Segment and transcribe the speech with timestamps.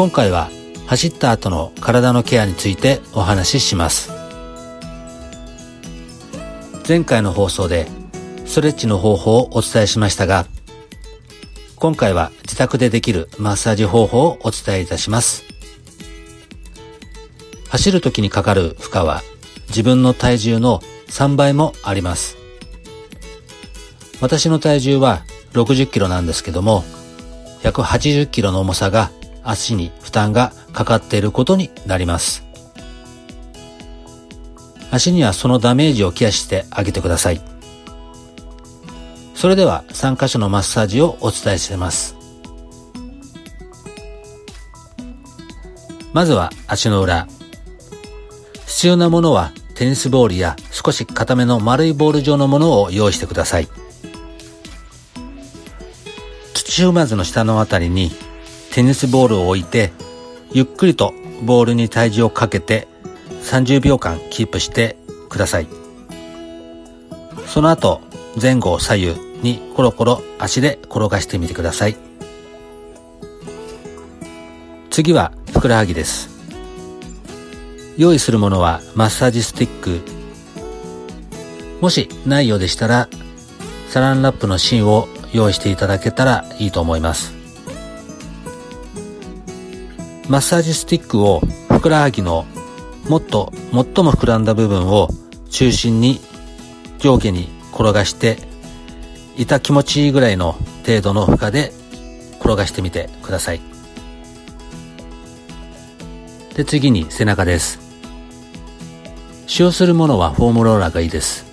[0.00, 0.48] 今回は
[0.86, 4.10] 走った後の体のケアについてお話しします。
[6.88, 7.86] 前回の放送で
[8.46, 10.46] ストレッチの方法をお伝えしましたが
[11.76, 15.44] 今回は自宅でできるマッサージ方法をお伝えいたします。
[17.68, 19.20] 走る時にかかる負荷は
[19.68, 22.38] 自分の体重の3倍もあります。
[24.22, 26.84] 私の体重は60キロなんですけども、
[27.64, 29.10] 180キロの重さが
[29.42, 32.44] 足に負担がかかっていることになります。
[34.90, 37.40] 足にはそのダメージをケアしてあげてください。
[39.34, 42.16] それでは3箇所のマッサージをお伝えしてます。
[46.12, 47.26] まずは足の裏。
[48.66, 53.68] 必要なものはテニスボールや少し固めの丸いボール状のものを用意してください。
[56.52, 58.10] 土踏まずの下のあたりに
[58.72, 59.92] テニスボールを置いて、
[60.52, 62.86] ゆっくりとボールに体重をかけて
[63.42, 64.96] 30秒間キープして
[65.28, 65.66] ください。
[67.46, 68.00] その後、
[68.40, 71.96] 前後左右にコロコロ足で転がしてみてください。
[74.90, 76.30] 次はふくらはぎです。
[77.96, 80.00] 用意するものはマッサージスティック。
[81.80, 83.08] もしないようでしたら、
[83.88, 87.39] サランラップの芯を用意していただけたらいいと思います。
[90.30, 92.46] マッサージスティックをふくらはぎの
[93.08, 95.08] もっと最も膨らんだ部分を
[95.50, 96.20] 中心に
[97.00, 98.38] 上下に転がして
[99.36, 100.52] 痛気持ちいいぐらいの
[100.86, 101.72] 程度の負荷で
[102.38, 103.60] 転がしてみてください。
[106.54, 107.80] で、次に背中です。
[109.48, 111.44] 使用するものはフォームローラーがいいです。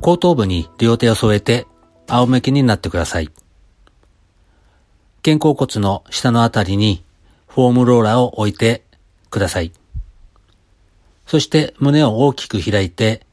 [0.00, 1.66] 後頭部に両手を添えて
[2.06, 3.30] 仰向けになってください。
[5.26, 7.02] 肩甲骨の下のあたりに
[7.48, 8.84] フォームローラーを置いて
[9.28, 9.72] ください。
[11.26, 13.26] そして胸を大きく開いて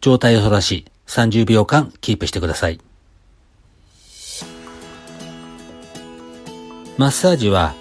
[0.00, 2.78] 上体を反らし30秒間キープしてください。
[6.96, 7.74] マッサージは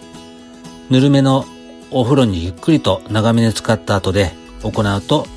[0.89, 1.45] ぬるめの
[1.91, 4.31] お風呂にゆっくりと長めに使った後で
[4.63, 5.27] 行うと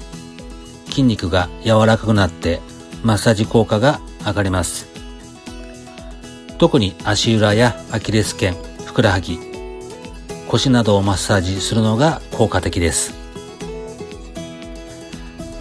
[0.86, 2.62] 筋肉が柔らかくなって
[3.02, 4.93] マッサージ効果が上がります。
[6.58, 8.54] 特に足裏やアキレス腱、
[8.84, 9.38] ふくらはぎ、
[10.48, 13.14] 腰などをマッサージするのが効果的です。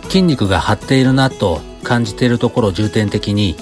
[0.03, 3.55] 筋肉が張っているなと感じているところを重点的に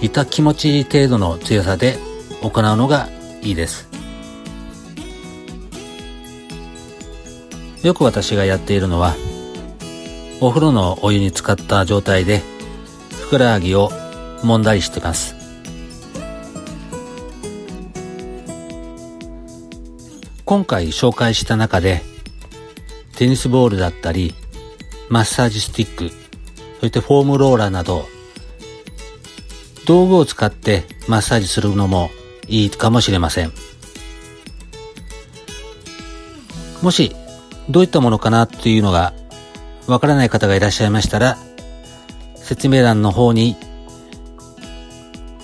[0.00, 1.98] 痛気持ちいい程度の強さで
[2.42, 3.08] 行うのが
[3.42, 3.88] いいです。
[7.82, 9.14] よく私がやっているのは
[10.40, 12.42] お風呂のお湯に浸かった状態で
[13.20, 13.90] ふくらはぎを
[14.42, 15.41] 揉んだりしてます。
[20.44, 22.02] 今回紹介した中で
[23.16, 24.34] テニスボールだったり
[25.08, 26.10] マッサージスティック
[26.80, 28.06] そしてフォームローラーなど
[29.86, 32.10] 道具を使ってマッサージするのも
[32.48, 33.52] いいかもしれません
[36.82, 37.14] もし
[37.68, 39.12] どういったものかなっていうのが
[39.86, 41.36] わからない方がいらっしゃいましたら
[42.36, 43.56] 説明欄の方に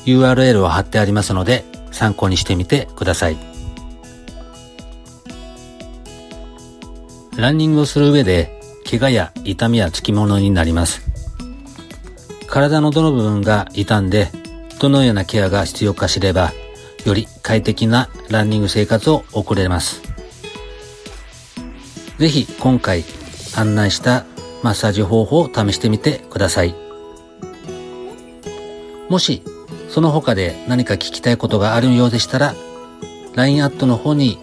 [0.04, 3.57] URL を貼ってありますので参考にしてみてください。
[7.38, 11.02] ランニングをする上で怪我や痛みはつきものになります。
[12.48, 14.32] 体のどの部分が傷んで
[14.80, 16.52] どのようなケアが必要か知れば
[17.04, 20.02] より快適なランニング生活を送れます。
[22.18, 23.04] ぜひ今回
[23.54, 24.24] 案内した
[24.64, 26.74] マッサージ方法を試してみてください。
[29.08, 29.44] もし、
[29.88, 32.54] その他で何か聞きたいことがあるようでしたら、
[33.36, 34.40] LINE アットの方に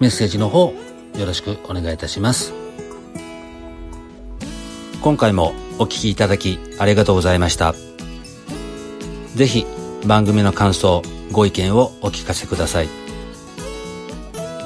[0.00, 0.74] メッセージの方
[1.16, 2.52] よろしくお願いいたします。
[5.00, 7.74] 今回もお聴きいただきありがとうございました。
[9.34, 9.66] ぜひ
[10.06, 11.02] 番組の感想、
[11.32, 12.88] ご意見をお聞かせください。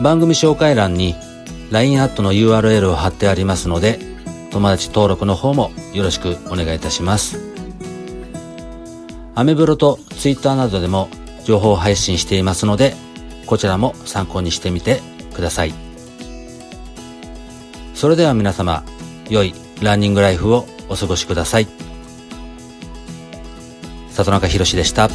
[0.02, 1.14] 番組紹介欄に
[1.70, 3.98] LINE アットの URL を貼ってありますので、
[4.50, 7.40] 友達登録の方もよろしくお願いいたします。
[9.34, 11.08] アメブロとツイッターなどでも
[11.44, 12.94] 情報配信していますので、
[13.46, 15.00] こちらも参考にしてみて
[15.34, 15.87] ください。
[17.98, 18.84] それでは皆様、
[19.28, 19.52] 良い
[19.82, 21.66] ランニングライフをお過ごしください。
[24.10, 25.08] 里中博でした。